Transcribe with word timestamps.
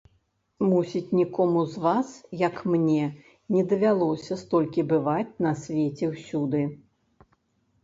Мусіць, 0.69 1.15
нікому 1.19 1.61
з 1.73 1.83
вас, 1.83 2.09
як 2.43 2.55
мне, 2.71 3.03
не 3.57 3.61
давялося 3.75 4.39
столькі 4.45 4.81
бываць 4.95 5.39
на 5.49 5.55
свеце 5.67 6.05
ўсюды. 6.17 6.61